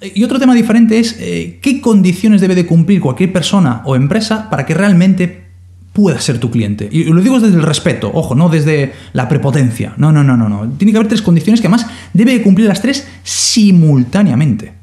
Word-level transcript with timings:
y 0.00 0.22
otro 0.22 0.38
tema 0.38 0.54
diferente 0.54 0.98
es 0.98 1.16
eh, 1.18 1.58
qué 1.60 1.80
condiciones 1.80 2.40
debe 2.40 2.54
de 2.54 2.66
cumplir 2.66 3.00
cualquier 3.00 3.32
persona 3.32 3.82
o 3.84 3.96
empresa 3.96 4.48
para 4.48 4.64
que 4.64 4.74
realmente 4.74 5.48
pueda 5.92 6.20
ser 6.20 6.38
tu 6.38 6.50
cliente. 6.50 6.88
Y 6.92 7.04
lo 7.04 7.20
digo 7.20 7.40
desde 7.40 7.56
el 7.56 7.64
respeto, 7.64 8.10
ojo, 8.14 8.36
no 8.36 8.48
desde 8.48 8.92
la 9.12 9.28
prepotencia. 9.28 9.94
No, 9.96 10.12
no, 10.12 10.22
no, 10.22 10.36
no, 10.36 10.48
no. 10.48 10.68
Tiene 10.70 10.92
que 10.92 10.98
haber 10.98 11.08
tres 11.08 11.22
condiciones 11.22 11.60
que 11.60 11.66
además 11.66 11.86
debe 12.12 12.32
de 12.32 12.42
cumplir 12.42 12.68
las 12.68 12.80
tres 12.80 13.08
simultáneamente. 13.24 14.74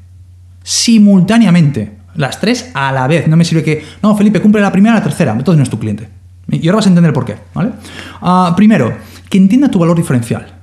Simultáneamente. 0.62 1.92
Las 2.14 2.38
tres 2.38 2.70
a 2.74 2.92
la 2.92 3.06
vez. 3.06 3.26
No 3.28 3.36
me 3.38 3.44
sirve 3.46 3.62
que, 3.62 3.82
no, 4.02 4.14
Felipe, 4.16 4.42
cumple 4.42 4.60
la 4.60 4.72
primera, 4.72 4.96
la 4.96 5.02
tercera. 5.02 5.32
Entonces 5.32 5.56
no 5.56 5.62
es 5.62 5.70
tu 5.70 5.78
cliente. 5.78 6.08
Y 6.50 6.68
ahora 6.68 6.76
vas 6.76 6.86
a 6.86 6.90
entender 6.90 7.14
por 7.14 7.24
qué, 7.24 7.36
¿vale? 7.54 7.70
Ah, 8.20 8.52
primero, 8.54 8.94
que 9.30 9.38
entienda 9.38 9.70
tu 9.70 9.78
valor 9.78 9.96
diferencial 9.96 10.55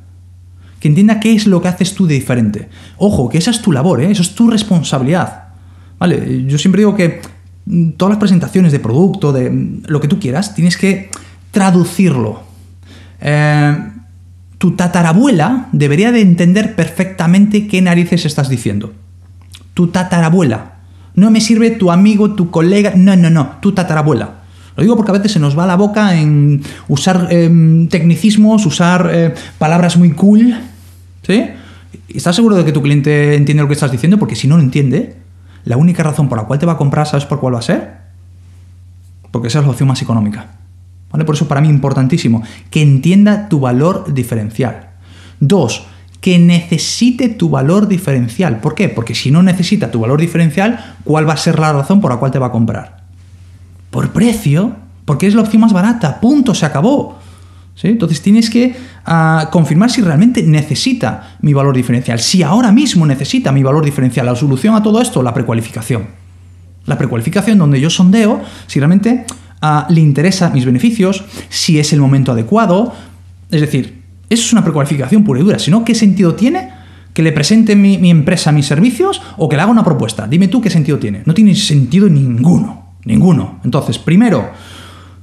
que 0.83 0.89
entienda 0.89 1.21
qué 1.21 1.33
es 1.33 1.47
lo 1.47 1.61
que 1.61 1.69
haces 1.69 1.95
tú 1.95 2.07
de 2.07 2.15
diferente. 2.15 2.67
Ojo, 2.97 3.29
que 3.29 3.37
esa 3.37 3.51
es 3.51 3.61
tu 3.61 3.71
labor, 3.71 4.01
¿eh? 4.01 4.11
eso 4.11 4.21
es 4.21 4.35
tu 4.35 4.49
responsabilidad. 4.49 5.45
¿Vale? 5.97 6.43
Yo 6.45 6.57
siempre 6.57 6.81
digo 6.81 6.93
que 6.93 7.21
mm, 7.65 7.91
todas 7.91 8.09
las 8.09 8.19
presentaciones 8.19 8.73
de 8.73 8.79
producto, 8.79 9.31
de 9.31 9.49
mm, 9.49 9.83
lo 9.87 10.01
que 10.01 10.09
tú 10.09 10.19
quieras, 10.19 10.53
tienes 10.53 10.75
que 10.75 11.09
traducirlo. 11.51 12.43
Eh, 13.21 13.77
tu 14.57 14.71
tatarabuela 14.71 15.69
debería 15.71 16.11
de 16.11 16.19
entender 16.19 16.75
perfectamente 16.75 17.65
qué 17.65 17.81
narices 17.81 18.25
estás 18.25 18.49
diciendo. 18.49 18.91
Tu 19.73 19.87
tatarabuela. 19.87 20.79
No 21.15 21.31
me 21.31 21.39
sirve 21.39 21.71
tu 21.71 21.91
amigo, 21.91 22.33
tu 22.33 22.51
colega, 22.51 22.91
no, 22.97 23.15
no, 23.15 23.29
no, 23.29 23.51
tu 23.61 23.71
tatarabuela. 23.71 24.41
Lo 24.75 24.83
digo 24.83 24.97
porque 24.97 25.11
a 25.11 25.13
veces 25.13 25.31
se 25.31 25.39
nos 25.39 25.57
va 25.57 25.65
la 25.65 25.77
boca 25.77 26.19
en 26.19 26.61
usar 26.89 27.29
em, 27.29 27.87
tecnicismos, 27.87 28.65
usar 28.65 29.09
eh, 29.13 29.33
palabras 29.57 29.95
muy 29.95 30.11
cool, 30.11 30.57
¿Sí? 31.23 31.45
¿Estás 32.09 32.35
seguro 32.35 32.55
de 32.55 32.65
que 32.65 32.71
tu 32.71 32.81
cliente 32.81 33.35
entiende 33.35 33.63
lo 33.63 33.67
que 33.67 33.73
estás 33.73 33.91
diciendo? 33.91 34.19
Porque 34.19 34.35
si 34.35 34.47
no 34.47 34.57
lo 34.57 34.63
entiende, 34.63 35.17
la 35.65 35.77
única 35.77 36.03
razón 36.03 36.29
por 36.29 36.37
la 36.37 36.45
cual 36.45 36.59
te 36.59 36.65
va 36.65 36.73
a 36.73 36.77
comprar, 36.77 37.07
¿sabes 37.07 37.25
por 37.25 37.39
cuál 37.39 37.55
va 37.55 37.59
a 37.59 37.63
ser? 37.63 37.91
Porque 39.31 39.47
esa 39.47 39.59
es 39.59 39.65
la 39.65 39.71
opción 39.71 39.87
más 39.87 40.01
económica. 40.01 40.57
¿Vale? 41.11 41.25
Por 41.25 41.35
eso 41.35 41.47
para 41.47 41.61
mí 41.61 41.69
importantísimo, 41.69 42.43
que 42.69 42.81
entienda 42.81 43.47
tu 43.47 43.59
valor 43.59 44.13
diferencial. 44.13 44.89
Dos, 45.39 45.85
que 46.21 46.39
necesite 46.39 47.29
tu 47.29 47.49
valor 47.49 47.87
diferencial. 47.87 48.59
¿Por 48.59 48.75
qué? 48.75 48.89
Porque 48.89 49.13
si 49.13 49.29
no 49.29 49.43
necesita 49.43 49.91
tu 49.91 49.99
valor 49.99 50.19
diferencial, 50.19 50.95
¿cuál 51.03 51.27
va 51.27 51.33
a 51.33 51.37
ser 51.37 51.59
la 51.59 51.73
razón 51.73 52.01
por 52.01 52.11
la 52.11 52.17
cual 52.17 52.31
te 52.31 52.39
va 52.39 52.47
a 52.47 52.51
comprar? 52.51 53.03
Por 53.89 54.11
precio, 54.11 54.75
porque 55.05 55.27
es 55.27 55.35
la 55.35 55.41
opción 55.41 55.61
más 55.61 55.73
barata. 55.73 56.19
Punto, 56.19 56.55
se 56.55 56.65
acabó. 56.65 57.19
Entonces 57.81 58.21
tienes 58.21 58.49
que 58.49 58.75
ah, 59.05 59.49
confirmar 59.51 59.91
si 59.91 60.01
realmente 60.01 60.43
necesita 60.43 61.37
mi 61.41 61.53
valor 61.53 61.75
diferencial. 61.75 62.19
Si 62.19 62.43
ahora 62.43 62.71
mismo 62.71 63.05
necesita 63.05 63.51
mi 63.51 63.63
valor 63.63 63.83
diferencial. 63.83 64.25
La 64.25 64.35
solución 64.35 64.75
a 64.75 64.83
todo 64.83 65.01
esto, 65.01 65.21
la 65.21 65.33
precualificación. 65.33 66.07
La 66.85 66.97
precualificación 66.97 67.57
donde 67.57 67.79
yo 67.79 67.89
sondeo 67.89 68.41
si 68.67 68.79
realmente 68.79 69.25
ah, 69.61 69.87
le 69.89 70.01
interesa 70.01 70.49
mis 70.49 70.65
beneficios, 70.65 71.25
si 71.49 71.79
es 71.79 71.91
el 71.93 71.99
momento 71.99 72.31
adecuado. 72.31 72.93
Es 73.51 73.61
decir, 73.61 74.01
eso 74.29 74.45
es 74.45 74.53
una 74.53 74.63
precualificación 74.63 75.23
pura 75.23 75.39
y 75.39 75.43
dura. 75.43 75.59
Si 75.59 75.71
no, 75.71 75.83
¿qué 75.83 75.95
sentido 75.95 76.35
tiene 76.35 76.69
que 77.13 77.21
le 77.21 77.31
presente 77.31 77.75
mi 77.75 78.09
empresa 78.09 78.51
mis 78.51 78.65
servicios 78.65 79.21
o 79.37 79.49
que 79.49 79.55
le 79.55 79.61
haga 79.61 79.71
una 79.71 79.83
propuesta? 79.83 80.27
Dime 80.27 80.47
tú 80.47 80.61
qué 80.61 80.69
sentido 80.69 80.99
tiene. 80.99 81.23
No 81.25 81.33
tiene 81.33 81.53
sentido 81.55 82.07
ninguno. 82.07 82.93
Ninguno. 83.05 83.59
Entonces, 83.65 83.99
primero, 83.99 84.49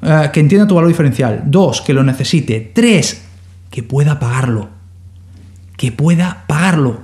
eh, 0.03 0.31
que 0.33 0.41
entienda 0.41 0.67
tu 0.67 0.75
valor 0.75 0.89
diferencial. 0.89 1.43
Dos, 1.47 1.83
que 1.83 1.93
lo 1.93 2.03
necesite. 2.03 2.73
Tres, 2.75 3.23
que 3.71 3.83
pueda 3.83 4.19
pagarlo. 4.19 4.69
Que 5.77 5.93
pueda 5.93 6.45
pagarlo. 6.47 7.01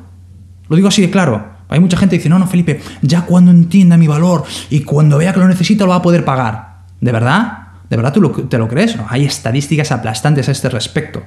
Lo 0.68 0.76
digo 0.76 0.88
así 0.88 1.02
de 1.02 1.10
claro. 1.10 1.56
Hay 1.68 1.80
mucha 1.80 1.96
gente 1.96 2.14
que 2.14 2.18
dice, 2.18 2.28
no, 2.28 2.38
no, 2.38 2.46
Felipe, 2.46 2.80
ya 3.02 3.22
cuando 3.22 3.50
entienda 3.50 3.96
mi 3.96 4.06
valor 4.06 4.44
y 4.70 4.80
cuando 4.80 5.18
vea 5.18 5.32
que 5.32 5.40
lo 5.40 5.48
necesito 5.48 5.84
lo 5.84 5.90
va 5.90 5.96
a 5.96 6.02
poder 6.02 6.24
pagar. 6.24 6.82
¿De 7.00 7.12
verdad? 7.12 7.58
¿De 7.90 7.96
verdad 7.96 8.12
tú 8.12 8.48
te 8.48 8.58
lo 8.58 8.68
crees? 8.68 8.96
Hay 9.08 9.24
estadísticas 9.24 9.92
aplastantes 9.92 10.48
a 10.48 10.52
este 10.52 10.68
respecto, 10.68 11.22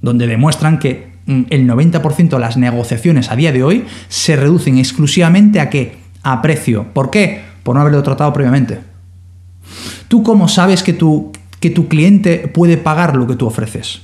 donde 0.00 0.26
demuestran 0.26 0.78
que 0.78 1.12
mm, 1.26 1.42
el 1.50 1.68
90% 1.68 2.30
de 2.30 2.38
las 2.38 2.56
negociaciones 2.56 3.30
a 3.30 3.36
día 3.36 3.52
de 3.52 3.62
hoy 3.62 3.86
se 4.08 4.36
reducen 4.36 4.78
exclusivamente 4.78 5.60
a 5.60 5.70
qué? 5.70 5.98
A 6.22 6.40
precio. 6.40 6.86
¿Por 6.92 7.10
qué? 7.10 7.42
Por 7.62 7.74
no 7.74 7.82
haberlo 7.82 8.02
tratado 8.02 8.32
previamente. 8.32 8.91
¿Tú 10.08 10.22
cómo 10.22 10.48
sabes 10.48 10.82
que 10.82 10.92
tu, 10.92 11.32
que 11.60 11.70
tu 11.70 11.88
cliente 11.88 12.48
puede 12.48 12.76
pagar 12.76 13.16
lo 13.16 13.26
que 13.26 13.36
tú 13.36 13.46
ofreces? 13.46 14.02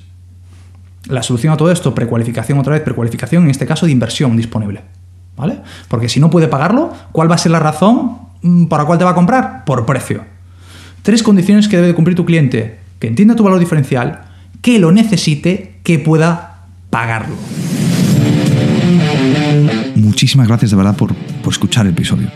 La 1.06 1.22
solución 1.22 1.52
a 1.52 1.56
todo 1.56 1.70
esto, 1.70 1.94
precualificación 1.94 2.58
otra 2.58 2.74
vez, 2.74 2.82
precualificación 2.82 3.44
en 3.44 3.50
este 3.50 3.66
caso 3.66 3.86
de 3.86 3.92
inversión 3.92 4.36
disponible. 4.36 4.82
¿Vale? 5.36 5.60
Porque 5.86 6.08
si 6.08 6.18
no 6.18 6.30
puede 6.30 6.48
pagarlo, 6.48 6.92
¿cuál 7.12 7.30
va 7.30 7.36
a 7.36 7.38
ser 7.38 7.52
la 7.52 7.60
razón 7.60 8.18
mm, 8.42 8.66
para 8.66 8.82
la 8.82 8.86
cual 8.86 8.98
te 8.98 9.04
va 9.04 9.12
a 9.12 9.14
comprar? 9.14 9.64
Por 9.64 9.86
precio. 9.86 10.24
Tres 11.02 11.22
condiciones 11.22 11.68
que 11.68 11.76
debe 11.76 11.94
cumplir 11.94 12.16
tu 12.16 12.24
cliente. 12.24 12.80
Que 12.98 13.06
entienda 13.06 13.36
tu 13.36 13.44
valor 13.44 13.60
diferencial, 13.60 14.22
que 14.60 14.78
lo 14.80 14.90
necesite, 14.90 15.80
que 15.84 16.00
pueda 16.00 16.66
pagarlo. 16.90 17.36
Muchísimas 19.94 20.48
gracias 20.48 20.72
de 20.72 20.76
verdad 20.76 20.96
por, 20.96 21.14
por 21.14 21.52
escuchar 21.52 21.86
el 21.86 21.92
episodio. 21.92 22.28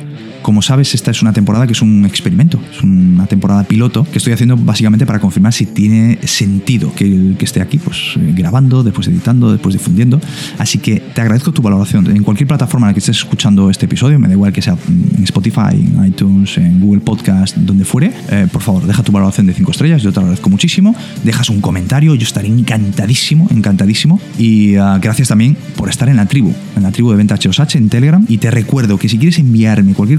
Como 0.43 0.61
sabes, 0.61 0.95
esta 0.95 1.11
es 1.11 1.23
una 1.23 1.33
temporada 1.33 1.67
que 1.67 1.73
es 1.73 1.83
un 1.83 2.05
experimento, 2.05 2.61
es 2.71 2.83
una 2.83 3.27
temporada 3.27 3.65
piloto 3.65 4.05
que 4.05 4.19
estoy 4.19 4.33
haciendo 4.33 4.57
básicamente 4.57 5.07
para 5.07 5.21
confirmar 5.21 5.53
si 5.53 5.67
tiene 5.67 6.19
sentido 6.25 6.93
que, 6.95 7.37
esté 7.41 7.61
aquí, 7.61 7.79
pues 7.79 8.15
eh, 8.17 8.33
grabando, 8.37 8.83
después 8.83 9.09
editando, 9.09 9.53
después 9.53 9.73
difundiendo. 9.75 10.21
Así 10.59 10.79
que 10.79 11.01
te 11.01 11.21
agradezco 11.21 11.53
tu 11.53 11.63
valoración. 11.63 12.07
En 12.09 12.23
cualquier 12.23 12.47
plataforma 12.47 12.87
en 12.87 12.91
la 12.91 12.95
que 12.95 13.01
estés 13.01 13.19
escuchando 13.19 13.71
este 13.71 13.87
episodio, 13.87 14.19
me 14.19 14.29
da 14.29 14.35
igual 14.35 14.53
que 14.53 14.63
sea 14.63 14.77
en 14.89 15.25
Spotify, 15.25 15.75
en 15.75 16.05
iTunes, 16.05 16.59
en 16.59 16.81
Google 16.81 17.01
Podcast, 17.01 17.57
donde 17.57 17.85
fuere, 17.85 18.13
eh, 18.31 18.47
por 18.53 18.63
favor, 18.63 18.87
deja 18.87 19.03
tu 19.03 19.13
valoración 19.13 19.47
de 19.47 19.55
5 19.55 19.71
estrellas, 19.71 20.03
yo 20.03 20.13
te 20.13 20.21
agradezco 20.21 20.51
muchísimo. 20.51 20.95
Dejas 21.25 21.51
un 21.51 21.61
comentario, 21.61 22.15
yo 22.15 22.25
estaré 22.25 22.49
encantadísimo, 22.49 23.49
encantadísimo. 23.51 24.21
Y 24.39 24.77
ah, 24.77 24.99
gracias 25.01 25.29
también 25.29 25.57
por 25.77 25.89
estar 25.89 26.09
en 26.09 26.17
la 26.17 26.27
tribu, 26.27 26.53
en 26.77 26.83
la 26.83 26.91
tribu 26.91 27.11
de 27.11 27.17
Venta 27.17 27.37
HOSH 27.37 27.77
en 27.77 27.89
Telegram. 27.89 28.25
Y 28.29 28.39
te 28.39 28.51
recuerdo 28.51 28.99
que 28.99 29.09
si 29.09 29.19
quieres 29.19 29.39
enviarme 29.39 29.95
cualquier 29.95 30.19